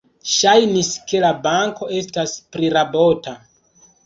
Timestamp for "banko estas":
1.43-2.35